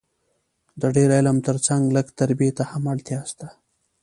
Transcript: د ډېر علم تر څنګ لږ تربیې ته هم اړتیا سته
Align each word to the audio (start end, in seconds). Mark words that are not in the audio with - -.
د 0.81 0.83
ډېر 0.95 1.09
علم 1.17 1.37
تر 1.47 1.55
څنګ 1.67 1.83
لږ 1.95 2.07
تربیې 2.19 2.51
ته 2.57 2.63
هم 2.71 2.83
اړتیا 2.93 3.21
سته 3.31 3.47